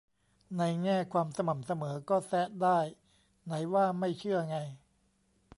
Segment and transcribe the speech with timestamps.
[0.57, 2.79] ในแง่ความสม่ำเสมอก็แซะได้
[3.43, 4.57] ไหนว่าไม่เชื่อไง